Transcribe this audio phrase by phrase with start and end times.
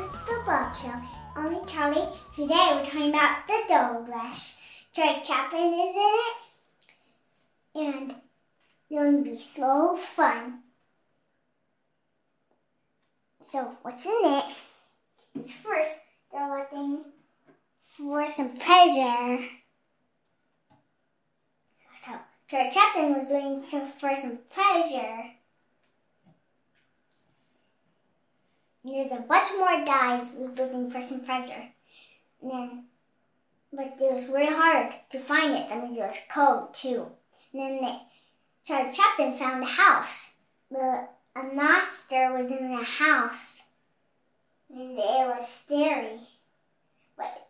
[0.00, 0.92] the Blob Show.
[1.36, 2.08] Only Charlie.
[2.34, 4.86] Today we're talking about the Gold Rush.
[4.94, 6.36] Drake Chaplin is in it,
[7.76, 8.14] and
[8.90, 10.60] it'll be so fun.
[13.42, 14.44] So what's in it?
[15.38, 17.04] Is first they're looking
[17.80, 19.44] for some treasure.
[21.94, 22.12] So
[22.48, 25.30] Drake Chaplin was looking for some treasure.
[28.82, 31.68] There's a bunch more guys was looking for some treasure.
[32.40, 32.84] And then,
[33.72, 35.70] but it was really hard to find it.
[35.70, 37.06] Means it was cold too.
[37.52, 38.00] And then they,
[38.64, 40.38] Charlie Chaplin found a house.
[40.70, 43.62] But a monster was in the house.
[44.70, 46.18] And it was scary.
[47.18, 47.48] But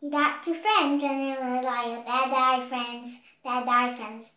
[0.00, 4.36] he got two friends and they were like bad guy friends, bad guy friends.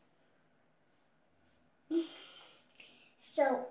[3.24, 3.68] So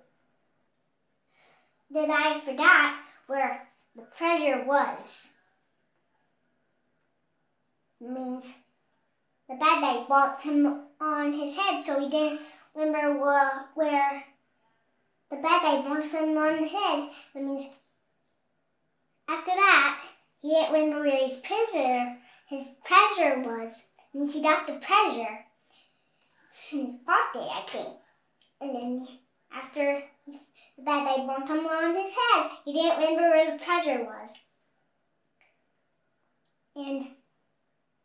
[1.92, 2.96] that I forgot
[3.26, 5.36] where the treasure was.
[8.00, 8.62] Means
[9.48, 12.40] the bad guy walked him on his head, so he didn't
[12.74, 14.24] remember where, where
[15.30, 17.10] the bad guy bumped him on his head.
[17.34, 17.68] That means
[19.28, 20.02] after that,
[20.40, 22.16] he didn't remember where his treasure,
[22.48, 23.90] his treasure was.
[24.14, 25.44] It means he got the treasure
[26.72, 27.96] in his pocket, I think.
[28.60, 29.08] And then
[29.52, 34.04] after the bad guy bumped him on his head, he didn't remember where the treasure
[34.04, 34.38] was.
[36.76, 37.06] And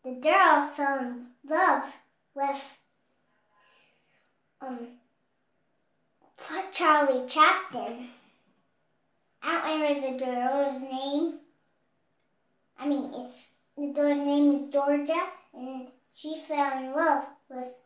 [0.03, 1.95] the girl fell in love
[2.33, 2.77] with
[4.61, 4.87] um,
[6.71, 8.07] Charlie Chaplin.
[9.41, 11.39] I don't remember the girl's name.
[12.77, 17.77] I mean, it's the girl's name is Georgia, and she fell in love with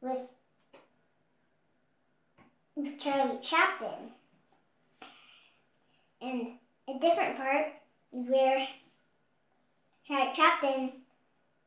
[0.00, 0.26] with
[2.98, 4.12] Charlie Chaplin.
[6.20, 6.52] And
[6.88, 7.68] a different part
[8.12, 8.66] is where
[10.06, 10.92] Charlie Chaplin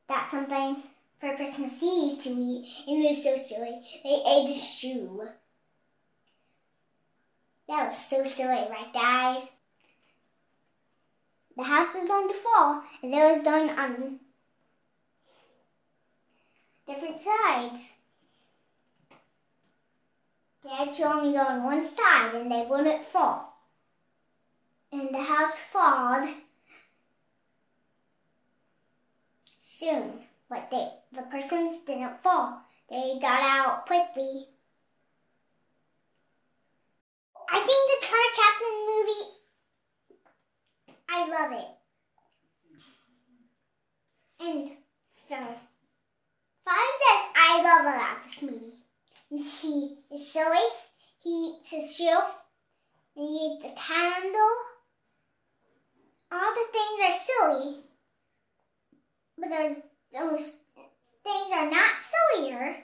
[0.08, 0.84] got something
[1.20, 2.68] for Christmas Eve to eat.
[2.88, 3.82] It was so silly.
[4.04, 5.28] They ate a shoe.
[7.68, 9.52] That was so silly, right guys?
[11.56, 14.20] The house was going to fall, and it was done on
[16.88, 18.03] different sides.
[20.70, 23.54] Had to only on one side and they wouldn't fall.
[24.92, 26.30] And the house falled
[29.60, 30.14] soon,
[30.50, 32.62] but they, the persons didn't fall.
[32.90, 34.48] They got out quickly.
[37.50, 39.26] I think the Charlie Chaplin movie,
[41.10, 41.70] I love it.
[44.40, 44.78] And
[45.30, 45.68] there's
[46.66, 48.73] five things I love about this movie.
[49.36, 50.68] He is silly.
[51.24, 52.20] He eats his shoe.
[53.16, 54.56] And he eats the candle.
[56.32, 57.84] All the things are silly.
[59.40, 59.78] But there's
[60.12, 60.60] those
[61.24, 62.76] things are not sillier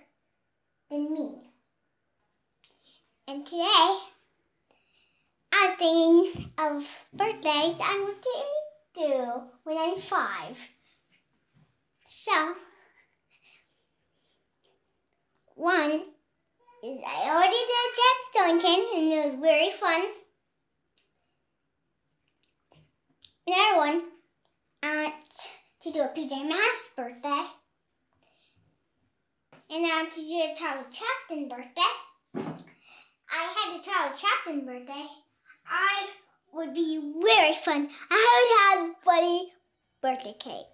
[0.90, 1.52] than me.
[3.28, 4.00] And today,
[5.52, 10.68] I was thinking of birthdays I want to do when I'm five.
[12.08, 12.56] So,
[15.54, 16.06] one
[16.84, 20.08] is I already did Jack Skellington and it was very fun.
[23.48, 24.04] Another one,
[24.84, 25.16] want
[25.82, 27.44] to do a PJ Masks birthday.
[29.72, 31.82] And want to do a Charlie Chaplin birthday.
[33.32, 35.06] I had a Charlie Chaplin birthday.
[35.68, 36.08] I
[36.54, 37.90] would be very fun.
[38.10, 39.52] I would have funny
[40.02, 40.66] birthday cake.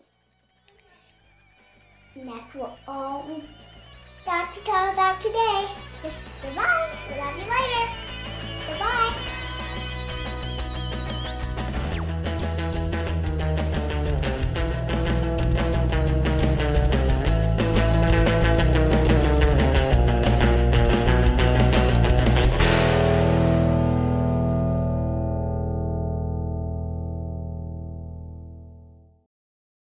[2.16, 3.44] And that's what all we
[4.26, 5.68] got to talk about today.
[6.06, 6.64] Just goodbye.
[7.18, 7.90] Love you later.
[8.68, 9.25] Goodbye.